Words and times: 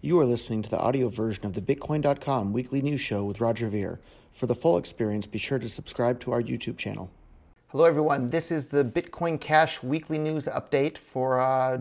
You 0.00 0.20
are 0.20 0.24
listening 0.24 0.62
to 0.62 0.70
the 0.70 0.78
audio 0.78 1.08
version 1.08 1.44
of 1.44 1.54
the 1.54 1.60
Bitcoin.com 1.60 2.52
weekly 2.52 2.80
news 2.80 3.00
show 3.00 3.24
with 3.24 3.40
Roger 3.40 3.68
Ver. 3.68 3.98
For 4.32 4.46
the 4.46 4.54
full 4.54 4.78
experience, 4.78 5.26
be 5.26 5.40
sure 5.40 5.58
to 5.58 5.68
subscribe 5.68 6.20
to 6.20 6.30
our 6.30 6.40
YouTube 6.40 6.78
channel. 6.78 7.10
Hello, 7.66 7.84
everyone. 7.84 8.30
This 8.30 8.52
is 8.52 8.66
the 8.66 8.84
Bitcoin 8.84 9.40
Cash 9.40 9.82
weekly 9.82 10.16
news 10.16 10.44
update 10.46 10.98
for 10.98 11.40
uh, 11.40 11.78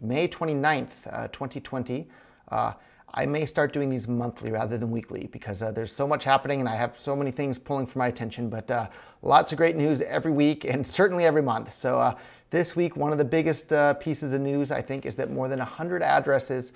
May 0.00 0.28
29th, 0.28 0.88
uh, 1.12 1.28
2020. 1.28 2.08
Uh, 2.50 2.72
I 3.12 3.26
may 3.26 3.44
start 3.44 3.74
doing 3.74 3.90
these 3.90 4.08
monthly 4.08 4.50
rather 4.50 4.78
than 4.78 4.90
weekly 4.90 5.28
because 5.30 5.62
uh, 5.62 5.70
there's 5.70 5.94
so 5.94 6.08
much 6.08 6.24
happening 6.24 6.60
and 6.60 6.68
I 6.70 6.74
have 6.74 6.98
so 6.98 7.14
many 7.14 7.30
things 7.30 7.58
pulling 7.58 7.86
for 7.86 7.98
my 7.98 8.06
attention. 8.06 8.48
But 8.48 8.70
uh, 8.70 8.88
lots 9.20 9.52
of 9.52 9.58
great 9.58 9.76
news 9.76 10.00
every 10.00 10.32
week 10.32 10.64
and 10.64 10.86
certainly 11.00 11.26
every 11.26 11.42
month. 11.42 11.74
So, 11.74 12.00
uh, 12.00 12.14
this 12.48 12.74
week, 12.74 12.96
one 12.96 13.12
of 13.12 13.18
the 13.18 13.26
biggest 13.26 13.74
pieces 14.00 14.32
of 14.32 14.40
news, 14.40 14.72
I 14.72 14.80
think, 14.80 15.04
is 15.04 15.16
that 15.16 15.30
more 15.30 15.48
than 15.48 15.58
100 15.58 16.02
addresses 16.02 16.72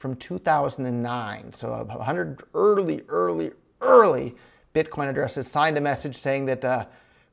from 0.00 0.16
2009. 0.16 1.52
So 1.52 1.84
100 1.84 2.42
early, 2.54 3.02
early, 3.08 3.52
early 3.82 4.34
Bitcoin 4.74 5.10
addresses 5.10 5.46
signed 5.46 5.76
a 5.76 5.80
message 5.80 6.16
saying 6.16 6.46
that 6.46 6.64
uh, 6.64 6.86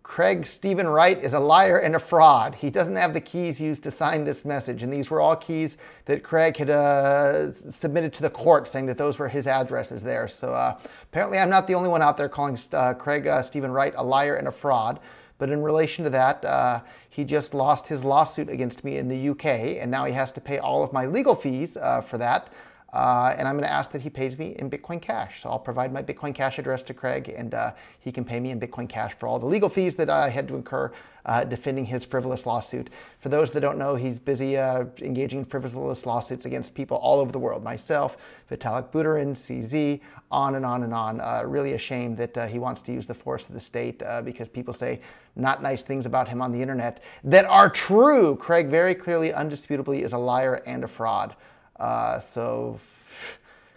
Craig 0.04 0.46
Stephen 0.46 0.86
Wright 0.86 1.18
is 1.24 1.34
a 1.34 1.40
liar 1.40 1.78
and 1.78 1.96
a 1.96 2.00
fraud. 2.00 2.56
He 2.56 2.70
doesn't 2.70 2.98
have 2.98 3.14
the 3.14 3.22
keys 3.22 3.62
used 3.62 3.84
to 3.84 3.92
sign 3.92 4.26
this 4.26 4.44
message. 4.44 4.84
And 4.84 4.92
these 4.92 5.10
were 5.10 5.22
all 5.22 5.38
keys 5.38 5.78
that 6.06 6.24
Craig 6.24 6.58
had 6.58 6.70
uh, 6.70 7.54
submitted 7.54 8.14
to 8.16 8.22
the 8.22 8.30
court 8.30 8.68
saying 8.68 8.86
that 8.88 8.98
those 8.98 9.18
were 9.18 9.30
his 9.30 9.48
addresses 9.48 10.04
there. 10.04 10.28
So 10.28 10.54
uh, 10.54 10.78
apparently, 11.04 11.38
I'm 11.38 11.50
not 11.50 11.68
the 11.68 11.74
only 11.74 11.90
one 11.90 12.02
out 12.02 12.18
there 12.18 12.28
calling 12.28 12.60
uh, 12.74 12.96
Craig 12.96 13.28
uh, 13.28 13.44
Stephen 13.44 13.72
Wright 13.72 13.94
a 13.96 14.04
liar 14.04 14.36
and 14.36 14.50
a 14.50 14.52
fraud. 14.52 15.00
But 15.38 15.50
in 15.50 15.62
relation 15.62 16.04
to 16.04 16.10
that, 16.12 16.44
uh, 16.44 16.82
he 17.10 17.24
just 17.24 17.54
lost 17.54 17.88
his 17.88 18.04
lawsuit 18.04 18.50
against 18.50 18.84
me 18.84 18.98
in 18.98 19.08
the 19.08 19.30
UK, 19.30 19.46
and 19.82 19.90
now 19.92 20.06
he 20.06 20.14
has 20.14 20.32
to 20.34 20.42
pay 20.42 20.60
all 20.60 20.84
of 20.84 20.94
my 20.94 21.06
legal 21.06 21.36
fees 21.36 21.78
uh, 21.78 22.02
for 22.02 22.18
that. 22.18 22.50
Uh, 22.94 23.36
and 23.38 23.48
I'm 23.48 23.56
going 23.56 23.68
to 23.68 23.72
ask 23.72 23.92
that 23.92 24.02
he 24.02 24.10
pays 24.10 24.38
me 24.38 24.56
in 24.60 24.70
Bitcoin 24.70 25.02
Cash. 25.02 25.42
So 25.44 25.50
I'll 25.50 25.60
provide 25.60 25.92
my 25.92 26.02
Bitcoin 26.02 26.34
Cash 26.34 26.58
address 26.58 26.82
to 26.84 26.94
Craig, 26.94 27.34
and 27.36 27.54
uh, 27.54 27.74
he 28.00 28.14
can 28.14 28.24
pay 28.24 28.40
me 28.40 28.52
in 28.52 28.60
Bitcoin 28.60 28.88
Cash 28.88 29.14
for 29.16 29.28
all 29.28 29.40
the 29.40 29.46
legal 29.46 29.68
fees 29.68 29.98
that 29.98 30.10
I 30.10 30.30
had 30.30 30.48
to 30.48 30.56
incur 30.56 30.94
uh, 31.26 31.44
defending 31.44 31.86
his 31.86 32.06
frivolous 32.06 32.46
lawsuit. 32.46 32.90
For 33.20 33.28
those 33.28 33.52
that 33.52 33.60
don't 33.60 33.78
know, 33.78 33.96
he's 33.96 34.20
busy 34.20 34.56
uh, 34.56 34.86
engaging 35.00 35.40
in 35.40 35.46
frivolous 35.46 36.06
lawsuits 36.06 36.46
against 36.46 36.74
people 36.74 36.96
all 36.98 37.20
over 37.20 37.34
the 37.34 37.40
world. 37.40 37.62
Myself, 37.62 38.16
Vitalik 38.50 38.90
Buterin, 38.92 39.34
CZ, 39.34 40.00
on 40.32 40.56
and 40.56 40.66
on 40.66 40.84
and 40.84 40.94
on. 40.94 41.20
Uh, 41.20 41.42
really 41.46 41.74
a 41.74 41.78
shame 41.78 42.16
that 42.16 42.38
uh, 42.38 42.48
he 42.48 42.58
wants 42.58 42.82
to 42.84 42.94
use 42.94 43.06
the 43.06 43.14
force 43.14 43.48
of 43.50 43.54
the 43.54 43.60
state 43.60 44.02
because 44.24 44.48
people 44.48 44.74
say 44.74 45.02
not 45.36 45.62
nice 45.62 45.84
things 45.84 46.06
about 46.06 46.30
him 46.30 46.42
on 46.42 46.54
the 46.54 46.62
internet 46.62 47.04
that 47.26 47.44
are 47.46 47.70
true. 47.70 48.38
Craig 48.38 48.70
very 48.70 48.96
clearly, 48.96 49.32
undisputably, 49.32 50.04
is 50.04 50.14
a 50.14 50.18
liar 50.18 50.64
and 50.66 50.86
a 50.86 50.88
fraud. 50.88 51.36
Uh, 51.80 52.20
so, 52.20 52.80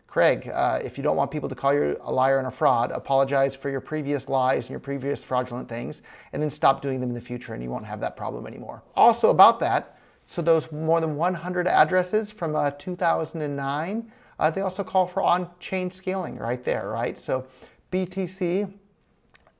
Craig, 0.07 0.51
uh, 0.53 0.81
if 0.83 0.97
you 0.97 1.05
don't 1.05 1.17
want 1.17 1.31
people 1.31 1.49
to 1.49 1.55
call 1.55 1.73
you 1.73 1.97
a 2.03 2.13
liar 2.13 2.39
and 2.39 2.49
a 2.49 2.51
fraud, 2.51 2.91
apologize 2.91 3.55
for 3.55 3.71
your 3.71 3.81
previous 3.81 4.29
lies 4.29 4.65
and 4.65 4.71
your 4.71 4.81
previous 4.81 5.23
fraudulent 5.23 5.69
things, 5.69 6.03
and 6.33 6.43
then 6.43 6.51
stop 6.51 6.83
doing 6.83 7.01
them 7.01 7.11
in 7.11 7.15
the 7.15 7.21
future, 7.21 7.55
and 7.55 7.63
you 7.63 7.71
won't 7.71 7.87
have 7.87 8.01
that 8.01 8.17
problem 8.17 8.47
anymore. 8.47 8.83
Also, 8.97 9.31
about 9.31 9.61
that, 9.61 9.99
so 10.27 10.43
those 10.43 10.71
more 10.73 11.01
than 11.01 11.17
100 11.17 11.67
addresses 11.69 12.31
from 12.31 12.57
uh, 12.57 12.71
2009, 12.73 14.13
uh, 14.39 14.51
they 14.51 14.63
also 14.63 14.83
call 14.83 15.07
for 15.07 15.23
on-chain 15.23 15.91
scaling 15.91 16.37
right 16.37 16.65
there, 16.65 16.89
right? 16.89 17.19
So, 17.19 17.47
BTC 17.93 18.73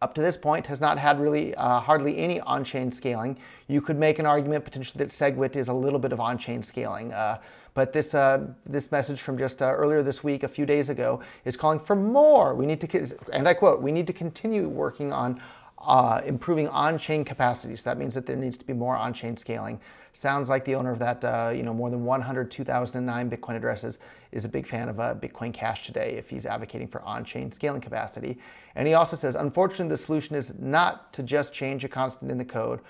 up 0.03 0.15
to 0.15 0.23
this 0.23 0.37
point 0.37 0.67
has 0.67 0.81
not 0.81 0.99
had 0.99 1.21
really 1.21 1.55
uh, 1.57 1.79
hardly 1.81 2.17
any 2.17 2.41
on-chain 2.41 2.91
scaling. 2.91 3.39
You 3.69 3.81
could 3.83 3.99
make 3.99 4.19
an 4.19 4.27
argument 4.27 4.65
potentially 4.65 5.05
that 5.05 5.11
SegWit 5.11 5.57
is 5.57 5.69
a 5.69 5.75
little 5.75 5.99
bit 5.99 6.13
of 6.13 6.21
on-chain 6.21 6.63
scaling. 6.63 7.13
Uh, 7.13 7.39
but 7.75 7.93
this, 7.93 8.15
uh, 8.15 8.47
this 8.67 8.91
message 8.91 9.21
from 9.21 9.39
just 9.39 9.63
uh, 9.63 9.67
earlier 9.67 10.03
this 10.03 10.25
week, 10.25 10.43
a 10.43 10.49
few 10.49 10.67
days 10.67 10.89
ago, 10.89 11.21
is 11.45 11.57
calling 11.57 11.81
for 11.81 11.97
more. 11.97 12.55
We 12.55 12.67
need 12.67 12.81
to, 12.81 13.17
and 13.33 13.49
I 13.49 13.55
quote, 13.55 13.81
we 13.81 13.93
need 13.93 14.07
to 14.07 14.13
continue 14.13 14.69
working 14.69 15.13
on 15.13 15.41
uh, 15.81 16.21
improving 16.27 16.69
on-chain 16.69 17.25
capacities. 17.25 17.83
That 17.83 17.97
means 17.97 18.15
that 18.15 18.27
there 18.27 18.37
needs 18.37 18.59
to 18.59 18.67
be 18.67 18.73
more 18.73 18.97
on-chain 18.97 19.37
scaling. 19.37 19.81
Sounds 20.13 20.51
like 20.51 20.65
the 20.65 20.75
owner 20.75 20.91
of 20.91 20.99
that, 20.99 21.25
uh, 21.25 21.53
you 21.55 21.63
know, 21.63 21.73
more 21.73 21.89
than 21.89 22.05
100 22.05 22.51
2009 22.51 23.31
Bitcoin 23.31 23.55
addresses 23.57 23.99
is 24.33 24.45
a 24.45 24.49
big 24.49 24.67
fan 24.67 24.89
of 24.89 25.01
uh, 25.01 25.15
Bitcoin 25.15 25.55
Cash 25.55 25.87
today 25.87 26.17
if 26.17 26.29
he's 26.29 26.47
advocating 26.47 26.89
for 26.89 27.01
on-chain 27.03 27.51
scaling 27.51 27.81
capacity. 27.81 28.39
And 28.75 28.87
he 28.87 28.95
also 28.95 29.17
says, 29.17 29.37
unfortunately, 29.37 29.89
the 29.89 29.97
solution 29.97 30.35
is 30.35 30.53
not 30.59 31.13
to 31.13 31.23
just 31.23 31.53
change 31.53 31.85
a 31.85 31.89
constant 31.89 32.31
in 32.31 32.39
the 32.39 32.45
code 32.45 32.81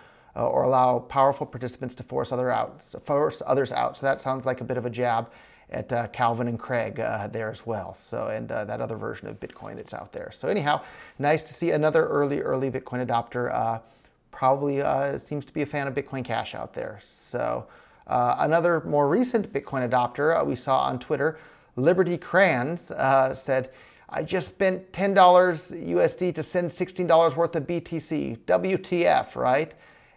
uh, 0.40 0.46
or 0.46 0.62
allow 0.62 0.98
powerful 1.00 1.46
participants 1.46 1.94
to 1.94 2.02
force 2.02 2.32
other 2.32 2.50
out, 2.50 2.82
force 3.04 3.42
others 3.46 3.72
out. 3.72 3.96
So 3.96 4.06
that 4.06 4.20
sounds 4.22 4.46
like 4.46 4.62
a 4.62 4.64
bit 4.64 4.78
of 4.78 4.86
a 4.86 4.90
jab 4.90 5.30
at 5.68 5.92
uh, 5.92 6.06
Calvin 6.08 6.48
and 6.48 6.58
Craig 6.58 6.98
uh, 6.98 7.26
there 7.26 7.50
as 7.50 7.66
well. 7.66 7.94
So 7.94 8.28
and 8.28 8.50
uh, 8.50 8.64
that 8.64 8.80
other 8.80 8.96
version 8.96 9.28
of 9.28 9.38
Bitcoin 9.38 9.76
that's 9.76 9.92
out 9.92 10.12
there. 10.12 10.30
So 10.32 10.48
anyhow, 10.48 10.80
nice 11.18 11.42
to 11.42 11.52
see 11.52 11.72
another 11.72 12.06
early 12.06 12.40
early 12.40 12.70
Bitcoin 12.70 13.06
adopter. 13.06 13.54
Uh, 13.54 13.80
probably 14.30 14.80
uh, 14.80 15.18
seems 15.18 15.44
to 15.44 15.52
be 15.52 15.60
a 15.60 15.66
fan 15.66 15.86
of 15.86 15.94
Bitcoin 15.94 16.24
Cash 16.24 16.54
out 16.54 16.72
there. 16.72 17.00
So 17.04 17.66
another 18.06 18.80
more 18.86 19.08
recent 19.08 19.52
Bitcoin 19.52 19.88
adopter 19.88 20.44
we 20.46 20.56
saw 20.56 20.80
on 20.84 20.98
Twitter, 20.98 21.38
Liberty 21.76 22.16
Crayons 22.16 22.90
said. 23.38 23.70
I 24.12 24.24
just 24.24 24.48
spent 24.48 24.90
$10 24.90 25.14
USD 25.14 26.34
to 26.34 26.42
send 26.42 26.68
$16 26.68 27.36
worth 27.36 27.54
of 27.54 27.62
BTC. 27.62 28.38
WTF, 28.38 29.36
right? 29.36 29.72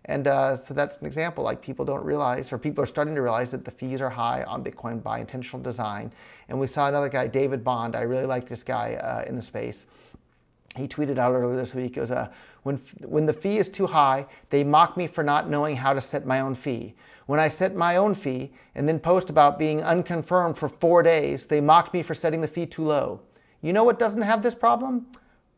And 0.06 0.28
uh, 0.28 0.58
so 0.58 0.74
that's 0.74 0.98
an 0.98 1.06
example. 1.06 1.44
Like 1.44 1.62
people 1.62 1.86
don't 1.86 2.04
realize, 2.04 2.52
or 2.52 2.58
people 2.58 2.84
are 2.84 2.88
starting 2.88 3.16
to 3.16 3.22
realize 3.22 3.52
that 3.52 3.64
the 3.64 3.72
fees 3.72 4.02
are 4.02 4.10
high 4.10 4.44
on 4.44 4.64
Bitcoin 4.64 5.02
by 5.02 5.20
intentional 5.20 5.62
design. 5.62 6.12
And 6.50 6.60
we 6.60 6.68
saw 6.68 6.88
another 6.88 7.10
guy, 7.10 7.28
David 7.28 7.64
Bond. 7.64 7.96
I 7.96 8.02
really 8.02 8.26
like 8.26 8.48
this 8.48 8.64
guy 8.64 8.96
uh, 8.96 9.24
in 9.28 9.36
the 9.36 9.42
space. 9.42 9.86
He 10.76 10.88
tweeted 10.88 11.20
out 11.20 11.34
earlier 11.34 11.56
this 11.56 11.74
week. 11.74 11.98
It 11.98 12.02
was 12.02 12.12
uh, 12.12 12.30
when 12.64 12.78
when 13.02 13.26
the 13.26 13.34
fee 13.34 13.58
is 13.58 13.70
too 13.70 13.88
high, 13.88 14.26
they 14.50 14.64
mock 14.64 14.98
me 14.98 15.08
for 15.08 15.24
not 15.24 15.50
knowing 15.50 15.76
how 15.76 15.94
to 15.94 16.02
set 16.02 16.26
my 16.26 16.40
own 16.40 16.56
fee. 16.56 16.96
When 17.28 17.40
I 17.40 17.48
set 17.48 17.76
my 17.76 17.96
own 17.96 18.16
fee 18.16 18.52
and 18.76 18.88
then 18.88 19.00
post 19.00 19.30
about 19.30 19.58
being 19.58 19.82
unconfirmed 19.82 20.58
for 20.58 20.68
four 20.68 21.04
days, 21.04 21.46
they 21.46 21.62
mock 21.62 21.94
me 21.94 22.04
for 22.04 22.16
setting 22.16 22.42
the 22.42 22.48
fee 22.48 22.66
too 22.66 22.84
low. 22.84 23.22
You 23.62 23.72
know 23.72 23.84
what 23.84 24.00
doesn't 24.00 24.22
have 24.22 24.42
this 24.42 24.56
problem? 24.56 25.06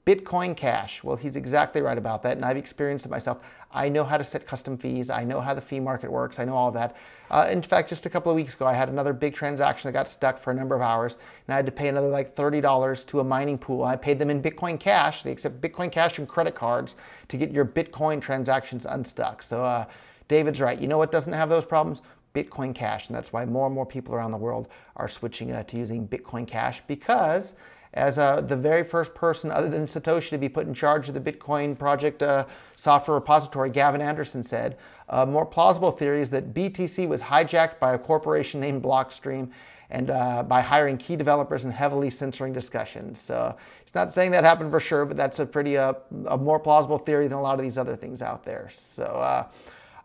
Bitcoin 0.06 0.56
Cash. 0.56 1.04
Well, 1.04 1.16
he's 1.16 1.36
exactly 1.36 1.82
right 1.82 1.98
about 1.98 2.22
that, 2.24 2.38
and 2.38 2.46
I've 2.46 2.58
experienced 2.58 3.08
it 3.08 3.10
myself. 3.10 3.40
I 3.72 3.90
know 3.90 4.04
how 4.04 4.18
to 4.18 4.24
set 4.24 4.46
custom 4.46 4.78
fees. 4.78 5.10
I 5.10 5.24
know 5.24 5.42
how 5.42 5.56
the 5.56 5.62
fee 5.62 5.80
market 5.80 6.12
works. 6.12 6.38
I 6.38 6.46
know 6.46 6.56
all 6.56 6.72
that. 6.72 6.96
Uh, 7.32 7.48
in 7.50 7.64
fact, 7.64 7.90
just 7.90 8.06
a 8.06 8.10
couple 8.10 8.32
of 8.32 8.36
weeks 8.36 8.54
ago, 8.54 8.68
I 8.68 8.74
had 8.74 8.88
another 8.88 9.14
big 9.14 9.34
transaction 9.34 9.88
that 9.88 9.94
got 9.94 10.08
stuck 10.08 10.40
for 10.40 10.52
a 10.52 10.54
number 10.54 10.76
of 10.76 10.82
hours, 10.82 11.18
and 11.48 11.54
I 11.54 11.56
had 11.56 11.66
to 11.66 11.72
pay 11.72 11.88
another 11.88 12.08
like 12.08 12.36
$30 12.36 13.06
to 13.08 13.20
a 13.20 13.24
mining 13.24 13.58
pool. 13.58 13.84
I 13.84 13.96
paid 13.96 14.20
them 14.20 14.30
in 14.30 14.44
Bitcoin 14.44 14.80
Cash. 14.80 15.24
They 15.24 15.32
accept 15.32 15.60
Bitcoin 15.60 15.92
Cash 15.92 16.20
and 16.20 16.28
credit 16.28 16.54
cards 16.54 16.98
to 17.30 17.38
get 17.38 17.52
your 17.52 17.66
Bitcoin 17.66 18.22
transactions 18.22 18.86
unstuck. 18.86 19.42
So 19.42 19.64
uh, 19.64 19.86
David's 20.28 20.62
right. 20.62 20.80
You 20.80 20.88
know 20.88 21.00
what 21.00 21.12
doesn't 21.12 21.34
have 21.34 21.50
those 21.50 21.66
problems? 21.66 22.04
Bitcoin 22.36 22.76
Cash, 22.76 23.08
and 23.08 23.16
that's 23.16 23.34
why 23.34 23.44
more 23.46 23.66
and 23.66 23.74
more 23.74 23.86
people 23.86 24.14
around 24.14 24.32
the 24.32 24.38
world 24.38 24.68
are 24.98 25.08
switching 25.08 25.52
uh, 25.54 25.64
to 25.64 25.78
using 25.78 26.08
Bitcoin 26.08 26.46
Cash 26.46 26.84
because 26.86 27.56
as 27.96 28.18
uh, 28.18 28.42
the 28.42 28.56
very 28.56 28.84
first 28.84 29.16
person 29.16 29.52
other 29.52 29.70
than 29.70 29.86
Satoshi 29.86 30.30
to 30.30 30.38
be 30.38 30.50
put 30.50 30.68
in 30.68 30.74
charge 30.74 31.08
of 31.08 31.16
the 31.16 31.32
Bitcoin 31.32 31.78
project 31.78 32.22
uh, 32.22 32.46
software 32.76 33.16
repository, 33.16 33.70
Gavin 33.70 34.02
Andresen 34.02 34.44
said. 34.44 34.78
A 35.10 35.26
more 35.26 35.46
plausible 35.46 35.92
theory 35.92 36.22
is 36.22 36.30
that 36.32 36.54
BTC 36.54 37.08
was 37.08 37.22
hijacked 37.22 37.80
by 37.80 37.94
a 37.94 37.98
corporation 37.98 38.60
named 38.60 38.84
Blockstream 38.84 39.50
and 39.92 40.10
uh, 40.10 40.44
by 40.44 40.62
hiring 40.62 40.98
key 40.98 41.16
developers 41.16 41.64
and 41.64 41.72
heavily 41.72 42.10
censoring 42.10 42.52
discussions. 42.52 43.22
So 43.22 43.56
it's 43.82 43.96
not 43.96 44.12
saying 44.12 44.32
that 44.32 44.44
happened 44.44 44.72
for 44.72 44.80
sure, 44.80 45.06
but 45.06 45.16
that's 45.16 45.40
a 45.40 45.46
pretty 45.46 45.78
uh, 45.78 45.94
a 46.28 46.38
more 46.38 46.60
plausible 46.60 46.98
theory 46.98 47.28
than 47.28 47.38
a 47.38 47.42
lot 47.42 47.58
of 47.58 47.62
these 47.62 47.78
other 47.78 47.96
things 47.96 48.22
out 48.22 48.44
there. 48.44 48.70
So 48.74 49.04
uh, 49.04 49.46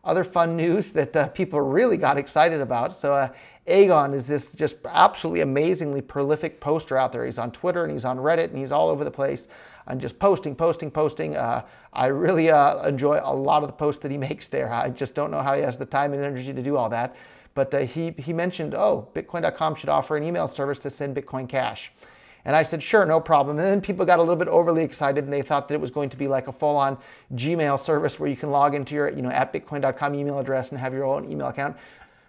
other 0.05 0.25
fun 0.25 0.57
news 0.57 0.93
that 0.93 1.15
uh, 1.15 1.29
people 1.29 1.61
really 1.61 1.97
got 1.97 2.17
excited 2.17 2.61
about. 2.61 2.97
So 2.97 3.31
Aegon 3.67 4.15
is 4.15 4.27
this 4.27 4.53
just 4.53 4.77
absolutely 4.87 5.43
amazingly 5.43 6.01
prolific 6.01 6.61
poster 6.61 6.97
out 6.97 7.13
there. 7.13 7.25
He's 7.25 7.39
on 7.39 7.53
Twitter 7.53 7.85
and 7.85 7.93
he's 7.93 8.05
on 8.05 8.19
Reddit 8.19 8.49
and 8.49 8.59
he's 8.59 8.73
all 8.73 8.89
over 8.89 9.05
the 9.05 9.11
place 9.11 9.49
and 9.87 10.01
just 10.01 10.19
posting, 10.19 10.55
posting, 10.55 10.91
posting. 10.91 11.37
Uh, 11.37 11.65
I 11.93 12.07
really 12.07 12.51
uh, 12.51 12.83
enjoy 12.87 13.21
a 13.23 13.35
lot 13.35 13.63
of 13.63 13.69
the 13.69 13.75
posts 13.75 14.03
that 14.03 14.11
he 14.11 14.19
makes 14.29 14.49
there. 14.49 14.73
I 14.73 14.89
just 14.89 15.15
don't 15.15 15.31
know 15.31 15.43
how 15.43 15.55
he 15.55 15.63
has 15.63 15.77
the 15.77 15.87
time 15.87 16.13
and 16.13 16.23
energy 16.23 16.53
to 16.53 16.63
do 16.63 16.77
all 16.77 16.89
that. 16.91 17.17
But 17.55 17.75
uh, 17.75 17.81
he, 17.81 18.13
he 18.13 18.33
mentioned, 18.33 18.75
oh, 18.75 19.09
Bitcoin.com 19.15 19.75
should 19.75 19.89
offer 19.89 20.17
an 20.17 20.23
email 20.23 20.47
service 20.47 20.79
to 20.81 20.91
send 20.91 21.17
Bitcoin 21.17 21.49
Cash. 21.49 21.93
And 22.45 22.57
I 22.57 22.63
said, 22.63 22.83
sure, 22.83 23.05
no 23.05 23.21
problem. 23.21 23.59
And 23.59 23.67
then 23.67 23.81
people 23.81 24.05
got 24.07 24.19
a 24.19 24.23
little 24.23 24.37
bit 24.37 24.49
overly 24.49 24.83
excited 24.83 25.25
and 25.25 25.33
they 25.33 25.43
thought 25.43 25.69
that 25.69 25.75
it 25.75 25.81
was 25.81 25.91
going 25.91 26.09
to 26.11 26.17
be 26.17 26.29
like 26.29 26.49
a 26.49 26.53
full 26.53 26.77
on 26.77 26.97
Gmail 27.35 27.79
service 27.79 28.19
where 28.19 28.31
you 28.31 28.37
can 28.37 28.51
log 28.51 28.75
into 28.75 28.95
your, 28.95 29.11
you 29.11 29.23
know, 29.23 29.31
at 29.31 29.53
bitcoin.com 29.53 30.15
email 30.15 30.39
address 30.39 30.71
and 30.71 30.81
have 30.81 30.93
your 30.93 31.05
own 31.05 31.31
email 31.31 31.49
account. 31.49 31.77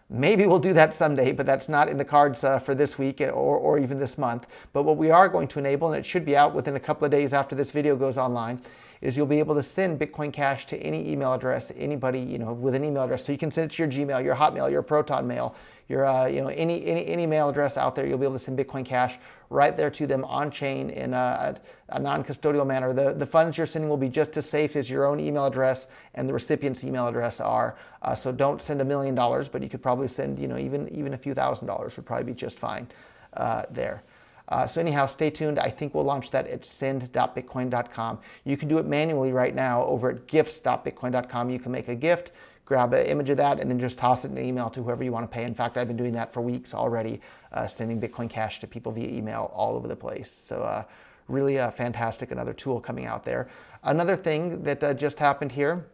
Maybe 0.09 0.45
we'll 0.45 0.59
do 0.59 0.73
that 0.73 0.93
someday, 0.93 1.31
but 1.31 1.45
that's 1.45 1.69
not 1.69 1.87
in 1.87 1.97
the 1.97 2.03
cards 2.03 2.43
uh, 2.43 2.59
for 2.59 2.75
this 2.75 2.97
week 2.97 3.21
or, 3.21 3.31
or 3.31 3.79
even 3.79 3.97
this 3.97 4.17
month. 4.17 4.45
But 4.73 4.83
what 4.83 4.97
we 4.97 5.09
are 5.09 5.29
going 5.29 5.47
to 5.47 5.59
enable, 5.59 5.93
and 5.93 5.97
it 5.97 6.05
should 6.05 6.25
be 6.25 6.35
out 6.35 6.53
within 6.53 6.75
a 6.75 6.79
couple 6.81 7.05
of 7.05 7.11
days 7.11 7.31
after 7.31 7.55
this 7.55 7.71
video 7.71 7.95
goes 7.95 8.17
online, 8.17 8.61
is 8.99 9.15
you'll 9.15 9.25
be 9.25 9.39
able 9.39 9.55
to 9.55 9.63
send 9.63 9.99
Bitcoin 9.99 10.31
Cash 10.31 10.65
to 10.67 10.77
any 10.77 11.09
email 11.09 11.33
address, 11.33 11.71
anybody, 11.77 12.19
you 12.19 12.37
know, 12.37 12.51
with 12.51 12.75
an 12.75 12.83
email 12.83 13.03
address. 13.03 13.25
So 13.25 13.31
you 13.31 13.37
can 13.37 13.51
send 13.51 13.71
it 13.71 13.75
to 13.75 13.83
your 13.83 13.91
Gmail, 13.91 14.21
your 14.21 14.35
Hotmail, 14.35 14.69
your 14.69 14.81
Proton 14.81 15.25
Mail, 15.25 15.55
your 15.87 16.05
uh, 16.05 16.25
you 16.25 16.41
know 16.41 16.47
any, 16.47 16.85
any 16.85 17.05
any 17.07 17.25
mail 17.25 17.49
address 17.49 17.77
out 17.77 17.95
there, 17.95 18.05
you'll 18.07 18.17
be 18.17 18.25
able 18.25 18.35
to 18.35 18.39
send 18.39 18.57
Bitcoin 18.57 18.85
Cash 18.85 19.17
right 19.49 19.75
there 19.75 19.89
to 19.89 20.07
them 20.07 20.23
on 20.25 20.49
chain 20.49 20.89
in 20.89 21.13
a, 21.13 21.59
a 21.89 21.99
non-custodial 21.99 22.65
manner. 22.65 22.93
The 22.93 23.13
the 23.13 23.25
funds 23.25 23.57
you're 23.57 23.67
sending 23.67 23.89
will 23.89 23.97
be 23.97 24.09
just 24.09 24.37
as 24.37 24.49
safe 24.49 24.75
as 24.75 24.89
your 24.89 25.05
own 25.05 25.19
email 25.19 25.45
address 25.45 25.87
and 26.15 26.27
the 26.27 26.33
recipient's 26.33 26.83
email 26.83 27.07
address 27.07 27.39
are. 27.39 27.77
Uh, 28.01 28.15
so 28.15 28.31
don't 28.31 28.61
send 28.61 28.81
a 28.81 28.85
million 28.85 29.15
dollars, 29.15 29.49
but 29.49 29.61
you 29.61 29.69
could 29.69 29.81
probably 29.81 30.07
send 30.07 30.39
you 30.39 30.47
know 30.47 30.57
even 30.57 30.87
even 30.89 31.13
a 31.13 31.17
few 31.17 31.33
thousand 31.33 31.67
dollars 31.67 31.95
would 31.97 32.05
probably 32.05 32.25
be 32.25 32.33
just 32.33 32.59
fine 32.59 32.87
uh, 33.33 33.63
there. 33.71 34.03
Uh, 34.51 34.67
so 34.67 34.81
anyhow, 34.81 35.07
stay 35.07 35.29
tuned. 35.29 35.57
I 35.57 35.69
think 35.69 35.95
we'll 35.95 36.03
launch 36.03 36.29
that 36.31 36.45
at 36.47 36.65
send.bitcoin.com. 36.65 38.19
You 38.43 38.57
can 38.57 38.67
do 38.67 38.77
it 38.79 38.85
manually 38.85 39.31
right 39.31 39.55
now 39.55 39.85
over 39.85 40.11
at 40.11 40.27
gifts.bitcoin.com. 40.27 41.49
You 41.49 41.57
can 41.57 41.71
make 41.71 41.87
a 41.87 41.95
gift, 41.95 42.31
grab 42.71 42.93
an 42.93 43.05
image 43.05 43.29
of 43.29 43.35
that, 43.35 43.59
and 43.59 43.69
then 43.69 43.77
just 43.77 43.97
toss 43.97 44.23
it 44.23 44.31
in 44.31 44.37
an 44.37 44.45
email 44.45 44.69
to 44.69 44.81
whoever 44.81 45.03
you 45.03 45.11
want 45.11 45.29
to 45.29 45.35
pay. 45.37 45.43
In 45.43 45.53
fact, 45.53 45.75
I've 45.75 45.89
been 45.89 45.97
doing 45.97 46.13
that 46.13 46.31
for 46.31 46.39
weeks 46.39 46.73
already, 46.73 47.19
uh, 47.51 47.67
sending 47.67 47.99
Bitcoin 47.99 48.29
Cash 48.29 48.61
to 48.61 48.67
people 48.67 48.93
via 48.93 49.09
email 49.09 49.51
all 49.53 49.75
over 49.75 49.89
the 49.89 49.95
place. 49.95 50.31
So 50.31 50.63
uh, 50.63 50.85
really 51.27 51.59
uh, 51.59 51.71
fantastic, 51.71 52.31
another 52.31 52.53
tool 52.53 52.79
coming 52.79 53.07
out 53.07 53.25
there. 53.25 53.49
Another 53.83 54.15
thing 54.15 54.63
that 54.63 54.81
uh, 54.81 54.93
just 54.93 55.19
happened 55.19 55.51
here. 55.51 55.85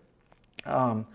Um, 0.65 1.07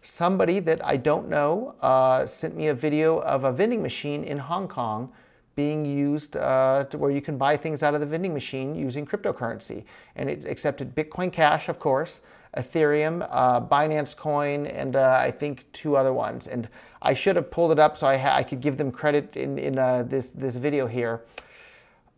somebody 0.00 0.60
that 0.60 0.82
I 0.82 0.96
don't 0.96 1.28
know 1.28 1.74
uh, 1.82 2.24
sent 2.24 2.56
me 2.56 2.68
a 2.68 2.74
video 2.74 3.18
of 3.18 3.44
a 3.44 3.52
vending 3.52 3.82
machine 3.82 4.24
in 4.24 4.38
Hong 4.38 4.66
Kong 4.66 5.12
being 5.56 5.84
used 5.84 6.38
uh, 6.38 6.84
to 6.84 6.96
where 6.96 7.10
you 7.10 7.20
can 7.20 7.36
buy 7.36 7.54
things 7.54 7.82
out 7.82 7.92
of 7.92 8.00
the 8.00 8.06
vending 8.06 8.32
machine 8.32 8.74
using 8.74 9.04
cryptocurrency. 9.04 9.84
And 10.16 10.30
it 10.30 10.46
accepted 10.46 10.94
Bitcoin 10.94 11.30
Cash, 11.30 11.68
of 11.68 11.78
course, 11.78 12.22
Ethereum, 12.56 13.26
uh, 13.30 13.60
Binance 13.60 14.16
Coin, 14.16 14.66
and 14.66 14.96
uh, 14.96 15.18
I 15.20 15.30
think 15.30 15.64
two 15.72 15.96
other 15.96 16.12
ones. 16.12 16.48
And 16.48 16.68
I 17.00 17.14
should 17.14 17.36
have 17.36 17.50
pulled 17.50 17.72
it 17.72 17.78
up 17.78 17.96
so 17.96 18.06
I, 18.06 18.16
ha- 18.16 18.36
I 18.36 18.42
could 18.42 18.60
give 18.60 18.76
them 18.76 18.92
credit 18.92 19.36
in, 19.36 19.58
in 19.58 19.78
uh, 19.78 20.02
this, 20.02 20.30
this 20.30 20.56
video 20.56 20.86
here. 20.86 21.22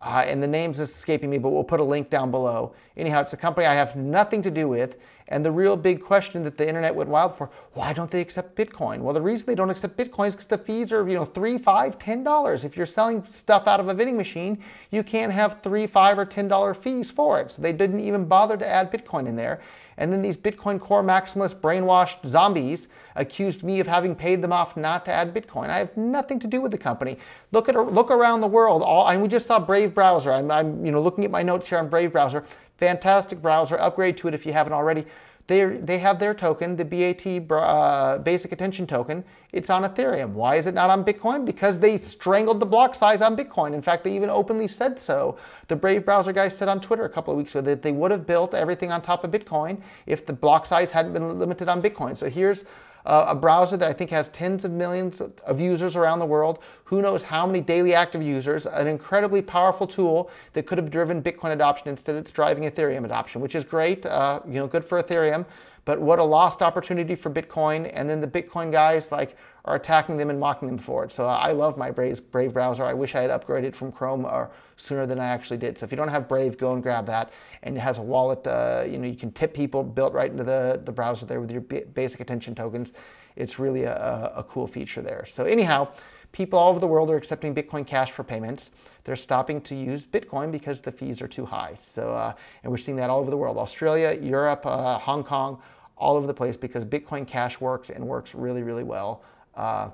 Uh, 0.03 0.23
and 0.27 0.43
the 0.43 0.47
name's 0.47 0.81
escaping 0.81 1.31
me, 1.31 1.39
but 1.39 1.49
we'll 1.49 1.65
put 1.65 1.81
a 1.81 1.85
link 1.85 2.11
down 2.11 2.31
below. 2.31 2.75
Anyhow, 2.97 3.23
it's 3.23 3.33
a 3.33 3.39
company 3.39 3.67
I 3.67 3.75
have 3.75 3.97
nothing 3.97 4.43
to 4.43 4.51
do 4.51 4.69
with. 4.69 4.97
And 5.29 5.43
the 5.43 5.51
real 5.51 5.79
big 5.79 6.03
question 6.03 6.45
that 6.45 6.59
the 6.59 6.69
internet 6.69 6.95
went 6.95 7.09
wild 7.09 7.39
for, 7.39 7.49
why 7.73 7.95
don't 7.95 8.11
they 8.11 8.21
accept 8.21 8.55
Bitcoin? 8.55 8.99
Well, 9.01 9.15
the 9.15 9.23
reason 9.23 9.47
they 9.47 9.55
don't 9.55 9.71
accept 9.71 9.97
Bitcoin 9.97 10.29
is 10.29 10.35
because 10.35 10.49
the 10.49 10.59
fees 10.59 10.93
are, 10.93 11.09
you 11.09 11.15
know, 11.15 11.25
three, 11.25 11.57
five, 11.57 11.99
ten 11.99 12.23
dollars. 12.23 12.65
If 12.65 12.77
you're 12.77 12.85
selling 12.85 13.25
stuff 13.29 13.67
out 13.67 13.81
of 13.81 13.89
a 13.89 13.95
vending 13.95 14.19
machine, 14.19 14.63
you 14.91 15.03
can't 15.03 15.33
have 15.33 15.63
three, 15.63 15.87
five, 15.87 16.19
or 16.19 16.27
ten 16.27 16.49
dollar 16.49 16.75
fees 16.75 17.11
for 17.11 17.41
it. 17.41 17.53
So 17.53 17.63
they 17.63 17.73
didn't 17.73 18.01
even 18.01 18.27
bother 18.27 18.59
to 18.59 18.67
add 18.69 18.93
Bitcoin 18.93 19.27
in 19.27 19.37
there. 19.37 19.63
And 19.97 20.13
then 20.13 20.23
these 20.23 20.37
Bitcoin 20.37 20.81
core 20.81 21.03
maximalist 21.03 21.57
brainwashed 21.57 22.27
zombies 22.27 22.89
accused 23.17 23.63
me 23.63 23.81
of 23.81 23.87
having 23.87 24.15
paid 24.15 24.43
them 24.43 24.53
off 24.53 24.77
not 24.77 25.05
to 25.05 25.13
add 25.13 25.35
Bitcoin. 25.35 25.71
I 25.71 25.79
have 25.79 25.97
nothing 25.97 26.39
to 26.41 26.47
do 26.47 26.61
with 26.61 26.73
the 26.73 26.79
company. 26.79 27.19
Look 27.53 27.69
at 27.69 27.77
look 27.77 28.11
around 28.11 28.41
the 28.41 28.49
world. 28.49 28.83
All 28.83 29.09
and 29.09 29.23
we 29.23 29.29
just 29.29 29.47
saw 29.47 29.59
Brave 29.59 29.95
browser. 29.95 30.33
I'm, 30.33 30.51
I'm 30.51 30.85
you 30.85 30.93
know 30.93 31.01
looking 31.01 31.25
at 31.25 31.31
my 31.31 31.43
notes 31.43 31.69
here 31.69 31.79
on 31.79 31.89
Brave 31.89 32.13
browser. 32.13 32.45
Fantastic 32.79 33.41
browser. 33.41 33.79
Upgrade 33.79 34.17
to 34.19 34.29
it 34.29 34.35
if 34.35 34.45
you 34.45 34.53
haven't 34.53 34.73
already. 34.73 35.05
They, 35.47 35.65
they 35.65 35.99
have 35.99 36.19
their 36.19 36.33
token, 36.33 36.75
the 36.77 36.85
BAT 36.85 37.51
uh, 37.51 38.19
Basic 38.19 38.53
Attention 38.53 38.87
Token. 38.87 39.23
It's 39.55 39.71
on 39.71 39.85
Ethereum. 39.85 40.33
Why 40.33 40.57
is 40.57 40.67
it 40.67 40.75
not 40.75 40.91
on 40.91 41.05
Bitcoin? 41.05 41.45
Because 41.45 41.79
they 41.79 41.97
strangled 41.97 42.59
the 42.59 42.67
block 42.67 42.97
size 42.97 43.23
on 43.23 43.37
Bitcoin. 43.37 43.73
In 43.73 43.83
fact, 43.83 44.03
they 44.03 44.13
even 44.13 44.29
openly 44.29 44.67
said 44.67 44.99
so. 44.99 45.39
The 45.69 45.77
Brave 45.77 46.05
browser 46.05 46.33
guy 46.33 46.49
said 46.49 46.69
on 46.69 46.81
Twitter 46.81 47.05
a 47.05 47.09
couple 47.09 47.33
of 47.33 47.39
weeks 47.39 47.55
ago 47.55 47.63
that 47.63 47.81
they 47.81 47.93
would 47.93 48.11
have 48.11 48.27
built 48.27 48.53
everything 48.53 48.91
on 48.91 49.01
top 49.01 49.23
of 49.23 49.31
Bitcoin 49.31 49.81
if 50.07 50.27
the 50.27 50.33
block 50.33 50.67
size 50.67 50.91
hadn't 50.91 51.13
been 51.13 51.39
limited 51.39 51.69
on 51.69 51.81
Bitcoin. 51.81 52.19
So 52.19 52.29
here's 52.29 52.65
uh, 53.07 53.27
a 53.29 53.35
browser 53.35 53.77
that 53.77 53.89
I 53.89 53.93
think 53.93 54.11
has 54.11 54.29
tens 54.31 54.65
of 54.65 54.73
millions 54.73 55.21
of 55.21 55.61
users 55.61 55.95
around 55.95 56.19
the 56.19 56.27
world. 56.27 56.59
Who 56.85 57.01
knows 57.01 57.23
how 57.23 57.47
many 57.47 57.61
daily 57.61 57.95
active 57.95 58.25
users? 58.25 58.67
An 58.67 58.89
incredibly 58.89 59.41
powerful 59.41 59.87
tool 59.87 60.31
that 60.55 60.67
could 60.67 60.79
have 60.79 60.91
driven 60.91 61.23
Bitcoin 61.23 61.53
adoption. 61.53 61.89
Instead, 61.89 62.17
it's 62.17 62.33
driving 62.33 62.69
Ethereum 62.69 63.05
adoption, 63.05 63.41
which 63.41 63.55
is 63.55 63.63
great. 63.63 64.05
Uh, 64.05 64.41
you 64.47 64.55
know, 64.55 64.67
good 64.67 64.85
for 64.85 65.01
Ethereum. 65.01 65.47
But 65.85 66.01
what 66.01 66.19
a 66.19 66.25
lost 66.25 66.63
opportunity 66.63 67.15
for 67.15 67.31
Bitcoin. 67.31 67.91
And 67.93 68.09
then 68.09 68.21
the 68.21 68.27
Bitcoin 68.27 68.73
guys 68.73 69.13
like 69.13 69.37
are 69.67 69.77
attacking 69.77 70.17
them 70.17 70.29
and 70.31 70.39
mocking 70.39 70.69
them 70.69 70.79
for 70.79 71.05
it. 71.05 71.13
So 71.13 71.27
I 71.27 71.53
love 71.53 71.79
my 71.79 71.91
Brave, 71.91 72.31
Brave 72.31 72.53
browser. 72.53 72.85
I 72.85 72.93
wish 72.93 73.15
I 73.15 73.23
had 73.23 73.31
upgraded 73.31 73.75
from 73.75 73.93
Chrome 73.93 74.27
or 74.27 74.51
sooner 74.77 75.07
than 75.07 75.19
I 75.19 75.27
actually 75.27 75.57
did. 75.57 75.79
So 75.79 75.85
if 75.85 75.91
you 75.91 75.97
don't 75.97 76.09
have 76.09 76.29
Brave, 76.29 76.59
go 76.59 76.73
and 76.73 76.83
grab 76.83 77.07
that. 77.07 77.33
And 77.63 77.77
it 77.77 77.81
has 77.81 77.99
a 77.99 78.03
wallet. 78.03 78.47
Uh, 78.47 78.85
you 78.87 78.99
know, 78.99 79.07
you 79.07 79.17
can 79.17 79.33
tip 79.33 79.55
people 79.55 79.83
built 79.83 80.13
right 80.13 80.31
into 80.31 80.45
the, 80.45 80.83
the 80.85 80.93
browser 80.93 81.25
there 81.25 81.41
with 81.41 81.51
your 81.51 81.63
basic 81.63 82.21
attention 82.21 82.55
tokens. 82.55 82.93
It's 83.37 83.59
really 83.59 83.85
a, 83.85 84.33
a 84.37 84.45
cool 84.45 84.67
feature 84.67 85.01
there. 85.01 85.25
So 85.27 85.45
anyhow, 85.45 85.89
people 86.33 86.59
all 86.59 86.71
over 86.71 86.81
the 86.81 86.87
world 86.87 87.11
are 87.11 87.17
accepting 87.17 87.55
Bitcoin 87.55 87.87
Cash 87.87 88.13
for 88.13 88.23
payments. 88.23 88.71
They're 89.05 89.17
stopping 89.17 89.61
to 89.63 89.75
use 89.75 90.07
Bitcoin 90.07 90.53
because 90.53 90.81
the 90.81 90.93
fees 90.93 91.23
are 91.23 91.29
too 91.29 91.47
high. 91.47 91.75
So, 91.79 92.11
uh, 92.11 92.35
and 92.63 92.71
we're 92.71 92.79
seeing 92.79 92.97
that 92.99 93.09
all 93.09 93.21
over 93.21 93.31
the 93.31 93.37
world: 93.37 93.57
Australia, 93.57 94.19
Europe, 94.21 94.67
uh, 94.67 94.99
Hong 94.99 95.25
Kong, 95.25 95.61
all 96.05 96.17
over 96.17 96.27
the 96.27 96.35
place 96.35 96.55
because 96.55 96.85
Bitcoin 96.85 97.27
Cash 97.27 97.63
works 97.63 97.89
and 97.89 98.07
works 98.07 98.35
really, 98.35 98.63
really 98.63 98.85
well. 98.85 99.25
Uh, 99.55 99.89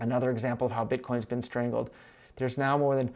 another 0.00 0.30
example 0.30 0.66
of 0.66 0.72
how 0.72 0.84
Bitcoin's 0.84 1.24
been 1.24 1.42
strangled. 1.42 1.88
There's 2.36 2.58
now 2.58 2.76
more 2.76 2.96
than 2.96 3.10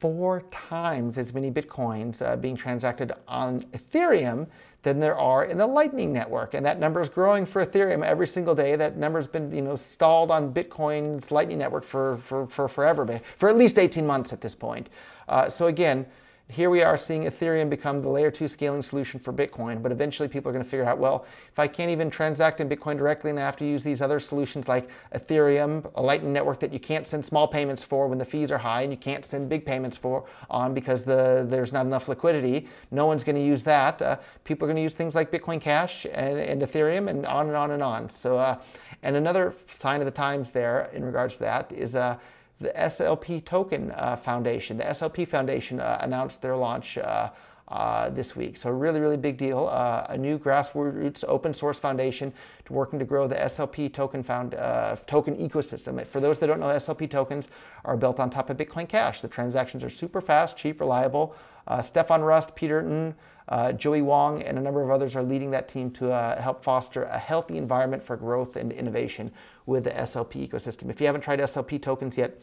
four 0.00 0.42
times 0.50 1.16
as 1.16 1.32
many 1.32 1.48
Bitcoins 1.48 2.22
uh, 2.22 2.34
being 2.34 2.56
transacted 2.56 3.12
on 3.28 3.62
Ethereum 3.72 4.48
than 4.82 4.98
there 4.98 5.16
are 5.16 5.44
in 5.44 5.58
the 5.58 5.66
Lightning 5.66 6.12
Network. 6.12 6.54
And 6.54 6.66
that 6.66 6.80
number 6.80 7.00
is 7.00 7.08
growing 7.08 7.46
for 7.46 7.64
Ethereum 7.64 8.02
every 8.02 8.26
single 8.26 8.54
day. 8.56 8.74
That 8.74 8.96
number 8.96 9.20
has 9.20 9.28
been 9.28 9.54
you 9.54 9.62
know, 9.62 9.76
stalled 9.76 10.32
on 10.32 10.52
Bitcoin's 10.52 11.30
Lightning 11.30 11.58
Network 11.58 11.84
for, 11.84 12.18
for, 12.26 12.48
for 12.48 12.66
forever, 12.66 13.20
for 13.36 13.48
at 13.48 13.56
least 13.56 13.78
18 13.78 14.04
months 14.04 14.32
at 14.32 14.40
this 14.40 14.56
point. 14.56 14.88
Uh, 15.28 15.48
so 15.48 15.68
again, 15.68 16.04
here 16.50 16.68
we 16.68 16.82
are 16.82 16.98
seeing 16.98 17.24
Ethereum 17.24 17.70
become 17.70 18.02
the 18.02 18.08
layer 18.08 18.30
two 18.30 18.48
scaling 18.48 18.82
solution 18.82 19.20
for 19.20 19.32
Bitcoin, 19.32 19.82
but 19.82 19.92
eventually 19.92 20.28
people 20.28 20.50
are 20.50 20.52
going 20.52 20.64
to 20.64 20.68
figure 20.68 20.84
out, 20.84 20.98
well, 20.98 21.24
if 21.50 21.58
I 21.58 21.68
can't 21.68 21.90
even 21.90 22.10
transact 22.10 22.60
in 22.60 22.68
Bitcoin 22.68 22.98
directly 22.98 23.30
and 23.30 23.38
I 23.38 23.42
have 23.42 23.56
to 23.58 23.64
use 23.64 23.84
these 23.84 24.02
other 24.02 24.18
solutions 24.18 24.66
like 24.66 24.90
Ethereum, 25.14 25.90
a 25.94 26.02
Lightning 26.02 26.32
network 26.32 26.58
that 26.60 26.72
you 26.72 26.80
can't 26.80 27.06
send 27.06 27.24
small 27.24 27.46
payments 27.46 27.84
for 27.84 28.08
when 28.08 28.18
the 28.18 28.24
fees 28.24 28.50
are 28.50 28.58
high 28.58 28.82
and 28.82 28.92
you 28.92 28.98
can't 28.98 29.24
send 29.24 29.48
big 29.48 29.64
payments 29.64 29.96
for 29.96 30.24
on 30.50 30.74
because 30.74 31.04
the, 31.04 31.46
there's 31.48 31.72
not 31.72 31.86
enough 31.86 32.08
liquidity, 32.08 32.68
no 32.90 33.06
one's 33.06 33.22
going 33.22 33.36
to 33.36 33.42
use 33.42 33.62
that. 33.62 34.02
Uh, 34.02 34.16
people 34.44 34.66
are 34.66 34.68
going 34.68 34.76
to 34.76 34.82
use 34.82 34.94
things 34.94 35.14
like 35.14 35.30
Bitcoin 35.30 35.60
Cash 35.60 36.04
and, 36.12 36.38
and, 36.38 36.62
Ethereum 36.62 37.08
and 37.08 37.24
on 37.26 37.46
and 37.46 37.56
on 37.56 37.70
and 37.70 37.82
on. 37.82 38.08
So, 38.08 38.36
uh, 38.36 38.60
and 39.02 39.16
another 39.16 39.54
sign 39.72 40.00
of 40.00 40.04
the 40.04 40.10
times 40.10 40.50
there 40.50 40.90
in 40.92 41.04
regards 41.04 41.34
to 41.34 41.40
that 41.40 41.72
is 41.72 41.96
uh, 41.96 42.18
the 42.60 42.70
SLP 42.70 43.44
Token 43.44 43.90
uh, 43.92 44.16
Foundation. 44.16 44.76
The 44.76 44.84
SLP 44.84 45.26
Foundation 45.26 45.80
uh, 45.80 45.98
announced 46.02 46.42
their 46.42 46.56
launch 46.56 46.98
uh, 46.98 47.30
uh 47.68 48.10
this 48.10 48.34
week. 48.34 48.56
So, 48.56 48.68
really, 48.70 49.00
really 49.00 49.16
big 49.16 49.38
deal. 49.38 49.68
Uh, 49.70 50.04
a 50.08 50.18
new 50.18 50.38
grassroots 50.38 51.24
open 51.26 51.54
source 51.54 51.78
foundation 51.78 52.32
to 52.64 52.72
working 52.72 52.98
to 52.98 53.04
grow 53.04 53.28
the 53.28 53.36
SLP 53.36 53.92
token, 53.92 54.22
found, 54.22 54.54
uh, 54.54 54.96
token 55.06 55.36
ecosystem. 55.36 56.04
For 56.06 56.20
those 56.20 56.38
that 56.40 56.48
don't 56.48 56.60
know, 56.60 56.66
SLP 56.66 57.08
tokens 57.08 57.48
are 57.84 57.96
built 57.96 58.18
on 58.18 58.28
top 58.28 58.50
of 58.50 58.56
Bitcoin 58.56 58.88
Cash. 58.88 59.20
The 59.20 59.28
transactions 59.28 59.84
are 59.84 59.90
super 59.90 60.20
fast, 60.20 60.56
cheap, 60.56 60.80
reliable. 60.80 61.34
Stefan 61.82 62.22
Rust, 62.22 62.56
Peter 62.56 63.14
uh, 63.48 63.72
Joey 63.72 64.02
Wong 64.02 64.42
and 64.42 64.58
a 64.58 64.60
number 64.60 64.82
of 64.82 64.90
others 64.90 65.14
are 65.14 65.22
leading 65.22 65.52
that 65.52 65.68
team 65.68 65.90
to 65.92 66.06
help 66.40 66.64
foster 66.64 67.04
a 67.04 67.18
healthy 67.18 67.58
environment 67.58 68.02
for 68.02 68.16
growth 68.16 68.56
and 68.56 68.72
innovation 68.72 69.30
with 69.66 69.84
the 69.84 69.90
SLP 69.90 70.48
ecosystem. 70.48 70.90
If 70.90 71.00
you 71.00 71.06
haven't 71.06 71.22
tried 71.22 71.38
SLP 71.38 71.80
tokens 71.80 72.16
yet, 72.16 72.40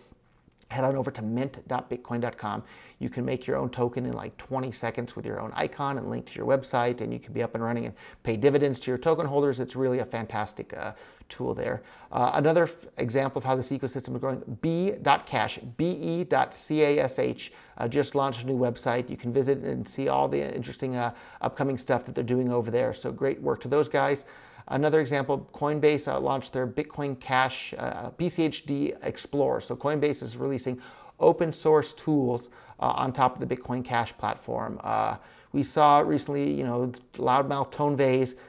head 0.69 0.83
on 0.83 0.95
over 0.95 1.11
to 1.11 1.21
mint.bitcoin.com. 1.21 2.63
You 2.99 3.09
can 3.09 3.23
make 3.25 3.47
your 3.47 3.57
own 3.57 3.69
token 3.69 4.05
in 4.05 4.13
like 4.13 4.35
20 4.37 4.71
seconds 4.71 5.15
with 5.15 5.25
your 5.25 5.39
own 5.39 5.51
icon 5.55 5.97
and 5.97 6.09
link 6.09 6.25
to 6.27 6.35
your 6.35 6.45
website, 6.45 7.01
and 7.01 7.13
you 7.13 7.19
can 7.19 7.33
be 7.33 7.43
up 7.43 7.55
and 7.55 7.63
running 7.63 7.85
and 7.85 7.95
pay 8.23 8.35
dividends 8.35 8.79
to 8.81 8.91
your 8.91 8.97
token 8.97 9.25
holders. 9.25 9.59
It's 9.59 9.75
really 9.75 9.99
a 9.99 10.05
fantastic 10.05 10.75
uh, 10.75 10.93
tool 11.29 11.53
there. 11.53 11.83
Uh, 12.11 12.31
another 12.33 12.63
f- 12.63 12.75
example 12.97 13.39
of 13.39 13.45
how 13.45 13.55
this 13.55 13.69
ecosystem 13.69 14.15
is 14.15 14.21
growing, 14.21 14.41
b.cash, 14.61 15.59
be.cash, 15.77 17.51
uh, 17.77 17.87
just 17.87 18.15
launched 18.15 18.43
a 18.43 18.45
new 18.45 18.57
website. 18.57 19.09
You 19.09 19.17
can 19.17 19.31
visit 19.31 19.59
and 19.59 19.87
see 19.87 20.07
all 20.07 20.27
the 20.27 20.55
interesting 20.55 20.95
uh, 20.95 21.13
upcoming 21.41 21.77
stuff 21.77 22.05
that 22.05 22.15
they're 22.15 22.23
doing 22.23 22.51
over 22.51 22.71
there. 22.71 22.93
So 22.93 23.11
great 23.11 23.41
work 23.41 23.61
to 23.61 23.67
those 23.67 23.89
guys. 23.89 24.25
Another 24.69 24.99
example, 24.99 25.49
Coinbase 25.53 26.07
uh, 26.07 26.19
launched 26.19 26.53
their 26.53 26.67
Bitcoin 26.67 27.19
Cash 27.19 27.73
uh, 27.77 28.09
BCHD 28.11 28.97
Explorer. 29.01 29.61
So 29.61 29.75
Coinbase 29.75 30.21
is 30.23 30.35
releasing 30.35 30.81
open 31.19 31.53
source 31.53 31.93
tools 31.93 32.49
uh, 32.79 32.87
on 32.87 33.13
top 33.13 33.41
of 33.41 33.47
the 33.47 33.55
Bitcoin 33.55 33.83
Cash 33.83 34.17
platform. 34.17 34.79
Uh, 34.83 35.17
we 35.53 35.63
saw 35.63 35.99
recently, 35.99 36.51
you 36.51 36.63
know, 36.63 36.91
loudmouth 37.15 37.71
Tone 37.71 37.97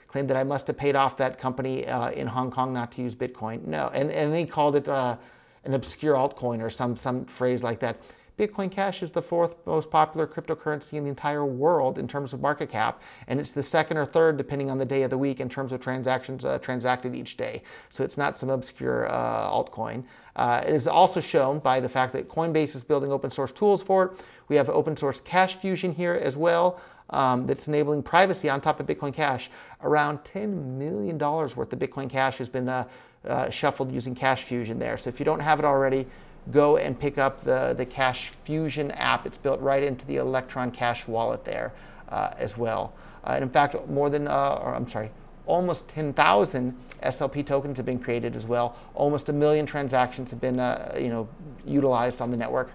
claimed 0.09 0.29
that 0.29 0.37
I 0.37 0.45
must 0.45 0.67
have 0.67 0.77
paid 0.77 0.97
off 0.97 1.17
that 1.19 1.39
company 1.39 1.87
uh, 1.87 2.11
in 2.11 2.27
Hong 2.27 2.51
Kong 2.51 2.73
not 2.75 2.91
to 2.93 3.03
use 3.03 3.15
Bitcoin. 3.15 3.67
No, 3.67 3.91
and, 3.95 4.11
and 4.11 4.33
they 4.33 4.45
called 4.45 4.77
it 4.77 4.89
uh, 4.89 5.17
an 5.65 5.75
obscure 5.75 6.15
altcoin 6.15 6.61
or 6.61 6.71
some, 6.71 6.97
some 6.97 7.25
phrase 7.27 7.63
like 7.63 7.81
that. 7.81 8.01
Bitcoin 8.39 8.71
Cash 8.71 9.03
is 9.03 9.11
the 9.13 9.21
fourth 9.21 9.57
most 9.67 9.91
popular 9.91 10.25
cryptocurrency 10.25 10.93
in 10.93 11.03
the 11.03 11.11
entire 11.11 11.45
world 11.45 11.99
in 11.99 12.07
terms 12.07 12.33
of 12.33 12.41
market 12.41 12.71
cap, 12.71 13.03
and 13.27 13.41
it's 13.41 13.51
the 13.51 13.65
second 13.65 13.97
or 13.97 14.07
third, 14.07 14.37
depending 14.37 14.71
on 14.71 14.79
the 14.79 14.85
day 14.85 15.03
of 15.03 15.11
the 15.11 15.19
week, 15.19 15.41
in 15.41 15.49
terms 15.49 15.73
of 15.73 15.81
transactions 15.81 16.45
uh, 16.45 16.59
transacted 16.59 17.17
each 17.17 17.37
day. 17.37 17.63
So 17.91 18.05
it's 18.05 18.17
not 18.17 18.39
some 18.39 18.49
obscure 18.49 19.11
uh, 19.11 19.51
altcoin. 19.51 20.05
Uh, 20.37 20.63
it 20.65 20.73
is 20.73 20.87
also 20.87 21.21
shown 21.21 21.59
by 21.59 21.81
the 21.81 21.89
fact 21.89 22.13
that 22.13 22.29
Coinbase 22.29 22.77
is 22.77 22.85
building 22.85 23.11
open 23.11 23.33
source 23.33 23.51
tools 23.51 23.83
for 23.83 24.05
it. 24.05 24.13
We 24.47 24.55
have 24.55 24.69
open 24.69 24.97
source 24.97 25.21
Cash 25.25 25.57
Fusion 25.57 25.93
here 25.93 26.15
as 26.15 26.37
well. 26.37 26.81
Um, 27.11 27.47
that's 27.47 27.67
enabling 27.67 28.03
privacy 28.03 28.51
on 28.51 28.61
top 28.61 28.81
of 28.81 28.87
Bitcoin 28.87 29.15
Cash. 29.15 29.51
Around 29.83 30.19
$10 30.25 30.77
million 30.77 31.19
worth 31.19 31.57
of 31.57 31.79
Bitcoin 31.79 32.09
Cash 32.11 32.37
has 32.37 32.51
been 32.51 32.69
uh, 32.69 32.87
uh, 33.27 33.51
shuffled 33.51 33.91
using 33.91 34.15
Cash 34.15 34.45
Fusion 34.45 34.79
there. 34.79 34.99
So 34.99 35.09
if 35.09 35.19
you 35.19 35.25
don't 35.25 35.41
have 35.41 35.59
it 35.59 35.65
already, 35.65 36.07
go 36.51 36.77
and 36.77 36.99
pick 36.99 37.19
up 37.19 37.45
the, 37.45 37.75
the 37.77 37.85
Cash 37.85 38.33
Fusion 38.45 38.91
app. 38.93 39.27
It's 39.27 39.39
built 39.39 39.61
right 39.61 39.83
into 39.83 40.07
the 40.07 40.17
Electron 40.17 40.71
Cash 40.71 41.07
wallet 41.07 41.45
there 41.45 41.73
uh, 42.09 42.33
as 42.37 42.57
well. 42.57 42.95
Uh, 43.25 43.33
and 43.33 43.43
in 43.43 43.51
fact, 43.51 43.77
more 43.89 44.11
than, 44.11 44.29
uh, 44.29 44.61
or 44.63 44.75
I'm 44.75 44.89
sorry, 44.89 45.11
almost 45.47 45.89
10,000 45.89 46.77
SLP 47.03 47.47
tokens 47.47 47.77
have 47.77 47.87
been 47.87 47.99
created 47.99 48.37
as 48.37 48.47
well. 48.47 48.77
Almost 48.95 49.29
a 49.29 49.33
million 49.33 49.67
transactions 49.67 50.31
have 50.31 50.41
been, 50.41 50.61
uh, 50.61 50.97
you 50.99 51.09
know, 51.09 51.29
utilized 51.67 52.21
on 52.21 52.31
the 52.31 52.37
network. 52.37 52.71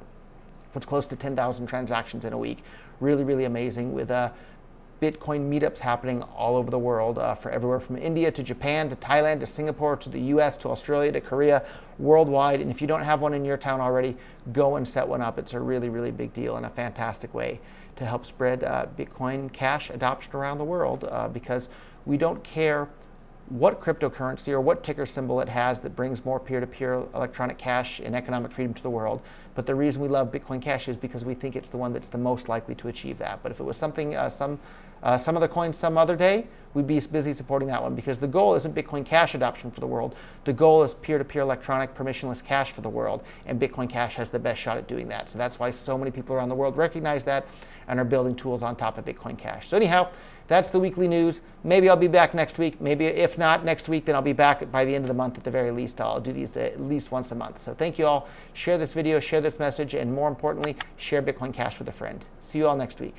It's 0.76 0.86
close 0.86 1.06
to 1.08 1.16
10,000 1.16 1.68
transactions 1.68 2.26
in 2.26 2.34
a 2.34 2.38
week. 2.38 2.64
Really, 3.00 3.24
really 3.24 3.46
amazing 3.46 3.94
with 3.94 4.12
uh, 4.12 4.32
Bitcoin 5.02 5.50
meetups 5.50 5.80
happening 5.80 6.22
all 6.22 6.56
over 6.56 6.72
the 6.72 6.80
world 6.80 7.18
uh, 7.18 7.36
for 7.36 7.52
everywhere 7.52 7.80
from 7.80 7.98
India 7.98 8.32
to 8.32 8.42
Japan 8.42 8.90
to 8.90 8.96
Thailand 8.96 9.40
to 9.42 9.46
Singapore 9.46 9.98
to 9.98 10.10
the 10.10 10.20
US 10.20 10.58
to 10.60 10.70
Australia 10.70 11.12
to 11.12 11.22
Korea, 11.22 11.66
worldwide. 12.00 12.62
And 12.62 12.72
if 12.72 12.82
you 12.82 12.88
don't 12.88 13.04
have 13.04 13.22
one 13.22 13.34
in 13.34 13.44
your 13.44 13.58
town 13.58 13.82
already, 13.82 14.16
go 14.54 14.78
and 14.78 14.88
set 14.88 15.08
one 15.08 15.22
up. 15.22 15.38
It's 15.38 15.54
a 15.54 15.60
really, 15.60 15.90
really 15.90 16.12
big 16.12 16.34
deal 16.34 16.56
and 16.56 16.66
a 16.66 16.70
fantastic 16.70 17.34
way 17.34 17.60
to 17.96 18.06
help 18.06 18.26
spread 18.26 18.64
uh, 18.64 18.86
Bitcoin 18.98 19.52
Cash 19.52 19.90
adoption 19.90 20.34
around 20.36 20.58
the 20.58 20.64
world 20.64 21.08
uh, 21.10 21.28
because 21.28 21.70
we 22.06 22.18
don't 22.18 22.44
care 22.44 22.88
what 23.50 23.82
cryptocurrency 23.82 24.50
or 24.50 24.62
what 24.62 24.84
ticker 24.84 25.06
symbol 25.06 25.42
it 25.42 25.50
has 25.50 25.80
that 25.82 25.96
brings 25.96 26.24
more 26.24 26.40
peer 26.40 26.60
to 26.60 26.68
peer 26.68 27.04
electronic 27.14 27.58
cash 27.58 28.00
and 28.00 28.16
economic 28.16 28.52
freedom 28.52 28.74
to 28.74 28.82
the 28.82 28.90
world. 28.90 29.22
But 29.54 29.66
the 29.66 29.76
reason 29.76 30.02
we 30.02 30.08
love 30.08 30.32
Bitcoin 30.32 30.62
Cash 30.62 30.88
is 30.88 30.98
because 30.98 31.26
we 31.26 31.36
think 31.36 31.56
it's 31.56 31.70
the 31.70 31.78
one 31.78 31.94
that's 31.94 32.08
the 32.08 32.18
most 32.18 32.50
likely 32.50 32.74
to 32.76 32.88
achieve 32.88 33.18
that. 33.20 33.44
But 33.44 33.52
if 33.52 33.60
it 33.60 33.64
was 33.64 33.78
something, 33.78 34.16
uh, 34.16 34.30
some, 34.30 34.60
uh, 35.04 35.18
some 35.18 35.38
other 35.38 35.48
coin 35.48 35.74
some 35.74 35.98
other 35.98 36.16
day, 36.16 36.48
we'd 36.74 36.88
be 36.88 37.00
busy 37.00 37.34
supporting 37.34 37.68
that 37.68 37.82
one 37.82 37.94
because 37.94 38.18
the 38.18 38.28
goal 38.28 38.56
isn't 38.56 38.74
Bitcoin 38.74 39.06
Cash 39.06 39.36
adoption 39.36 39.70
for 39.70 39.80
the 39.80 39.88
world. 39.88 40.16
The 40.46 40.54
goal 40.54 40.82
is 40.84 40.96
peer 40.96 41.18
to 41.18 41.24
peer 41.24 41.42
electronic 41.42 41.94
permissionless 41.94 42.44
cash 42.44 42.72
for 42.72 42.82
the 42.82 42.90
world. 42.90 43.24
And 43.46 43.60
Bitcoin 43.60 43.90
Cash 43.90 44.16
has 44.16 44.30
the 44.30 44.40
best 44.40 44.60
shot 44.60 44.78
at 44.78 44.88
doing 44.88 45.08
that. 45.10 45.30
So 45.30 45.38
that's 45.38 45.60
why 45.60 45.72
so 45.72 45.98
many 45.98 46.10
people 46.10 46.36
around 46.36 46.50
the 46.50 46.56
world 46.56 46.78
recognize 46.78 47.24
that 47.26 47.46
and 47.88 48.00
are 48.00 48.06
building 48.06 48.36
tools 48.36 48.64
on 48.64 48.76
top 48.76 48.98
of 48.98 49.06
Bitcoin 49.06 49.38
Cash. 49.38 49.70
So, 49.70 49.78
anyhow, 49.78 50.10
that's 50.48 50.70
the 50.70 50.80
weekly 50.80 51.08
news. 51.08 51.42
Maybe 51.64 51.90
I'll 51.90 51.96
be 51.96 52.08
back 52.08 52.34
next 52.34 52.58
week. 52.58 52.80
Maybe 52.82 53.06
if 53.06 53.38
not 53.38 53.64
next 53.64 53.90
week, 53.90 54.06
then 54.06 54.16
I'll 54.16 54.22
be 54.22 54.34
back 54.34 54.70
by 54.72 54.86
the 54.86 54.94
end 54.94 55.04
of 55.04 55.08
the 55.08 55.14
month 55.14 55.38
at 55.38 55.44
the 55.44 55.52
very 55.52 55.72
least. 55.72 56.02
I'll 56.02 56.20
do 56.20 56.32
these 56.34 56.58
at 56.58 56.82
least 56.82 57.12
once 57.12 57.32
a 57.32 57.36
month. 57.36 57.62
So 57.62 57.74
thank 57.74 57.98
you 57.98 58.06
all. 58.06 58.28
Share 58.54 58.78
this 58.78 58.94
video, 58.94 59.20
share 59.20 59.42
this 59.42 59.60
message, 59.60 59.94
and 59.94 60.14
more 60.14 60.28
importantly, 60.28 60.76
share 60.98 61.22
Bitcoin 61.22 61.54
Cash 61.54 61.80
with 61.80 61.90
a 61.90 61.94
friend. 61.94 62.24
See 62.40 62.60
you 62.60 62.68
all 62.68 62.78
next 62.78 63.00
week. 63.00 63.16